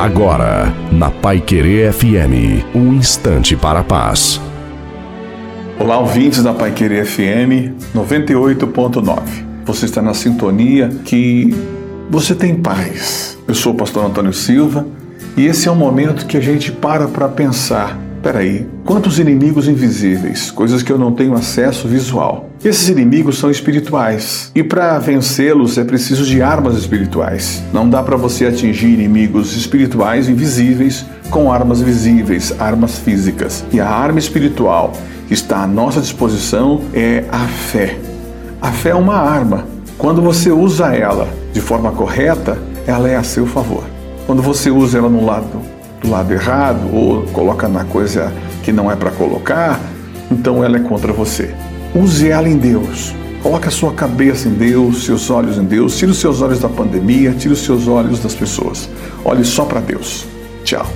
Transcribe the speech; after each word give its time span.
Agora, 0.00 0.72
na 0.90 1.10
Pai 1.10 1.42
Querer 1.42 1.92
FM, 1.92 2.64
um 2.74 2.94
instante 2.94 3.54
para 3.54 3.80
a 3.80 3.84
paz. 3.84 4.40
Olá, 5.78 5.98
ouvintes 5.98 6.42
da 6.42 6.54
Pai 6.54 6.72
Querer 6.72 7.04
FM 7.04 7.76
98.9. 7.94 9.20
Você 9.66 9.84
está 9.84 10.00
na 10.00 10.14
sintonia 10.14 10.88
que 11.04 11.54
você 12.08 12.34
tem 12.34 12.56
paz. 12.56 13.36
Eu 13.46 13.54
sou 13.54 13.74
o 13.74 13.76
pastor 13.76 14.06
Antônio 14.06 14.32
Silva 14.32 14.86
e 15.36 15.44
esse 15.44 15.68
é 15.68 15.70
um 15.70 15.76
momento 15.76 16.24
que 16.24 16.38
a 16.38 16.40
gente 16.40 16.72
para 16.72 17.06
para 17.06 17.28
pensar 17.28 17.94
Peraí, 18.22 18.66
quantos 18.84 19.18
inimigos 19.18 19.66
invisíveis, 19.66 20.50
coisas 20.50 20.82
que 20.82 20.92
eu 20.92 20.98
não 20.98 21.10
tenho 21.10 21.32
acesso 21.32 21.88
visual. 21.88 22.50
Esses 22.62 22.90
inimigos 22.90 23.38
são 23.38 23.50
espirituais 23.50 24.52
e 24.54 24.62
para 24.62 24.98
vencê-los 24.98 25.78
é 25.78 25.84
preciso 25.84 26.26
de 26.26 26.42
armas 26.42 26.76
espirituais. 26.76 27.62
Não 27.72 27.88
dá 27.88 28.02
para 28.02 28.18
você 28.18 28.44
atingir 28.44 28.88
inimigos 28.88 29.56
espirituais 29.56 30.28
invisíveis 30.28 31.06
com 31.30 31.50
armas 31.50 31.80
visíveis, 31.80 32.54
armas 32.58 32.98
físicas. 32.98 33.64
E 33.72 33.80
a 33.80 33.88
arma 33.88 34.18
espiritual 34.18 34.92
que 35.26 35.32
está 35.32 35.62
à 35.62 35.66
nossa 35.66 36.00
disposição 36.02 36.82
é 36.92 37.24
a 37.32 37.46
fé. 37.46 37.98
A 38.60 38.70
fé 38.70 38.90
é 38.90 38.94
uma 38.94 39.16
arma. 39.16 39.64
Quando 39.96 40.20
você 40.20 40.50
usa 40.50 40.94
ela 40.94 41.26
de 41.54 41.60
forma 41.62 41.90
correta, 41.90 42.58
ela 42.86 43.08
é 43.08 43.16
a 43.16 43.22
seu 43.22 43.46
favor. 43.46 43.84
Quando 44.26 44.42
você 44.42 44.70
usa 44.70 44.98
ela 44.98 45.08
no 45.08 45.24
lado 45.24 45.79
do 46.00 46.10
lado 46.10 46.32
errado 46.32 46.94
ou 46.94 47.22
coloca 47.28 47.68
na 47.68 47.84
coisa 47.84 48.32
que 48.62 48.72
não 48.72 48.90
é 48.90 48.96
para 48.96 49.10
colocar, 49.10 49.80
então 50.30 50.64
ela 50.64 50.76
é 50.76 50.80
contra 50.80 51.12
você. 51.12 51.54
Use 51.94 52.28
ela 52.28 52.48
em 52.48 52.56
Deus. 52.56 53.14
Coloque 53.42 53.68
a 53.68 53.70
sua 53.70 53.92
cabeça 53.92 54.48
em 54.48 54.52
Deus, 54.52 55.04
seus 55.04 55.30
olhos 55.30 55.56
em 55.56 55.64
Deus. 55.64 55.96
Tire 55.96 56.10
os 56.10 56.18
seus 56.18 56.42
olhos 56.42 56.60
da 56.60 56.68
pandemia, 56.68 57.32
tire 57.32 57.54
os 57.54 57.60
seus 57.60 57.88
olhos 57.88 58.20
das 58.20 58.34
pessoas. 58.34 58.88
Olhe 59.24 59.44
só 59.44 59.64
para 59.64 59.80
Deus. 59.80 60.26
Tchau. 60.62 60.86